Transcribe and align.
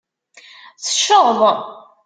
Tecceḍ. 0.83 1.39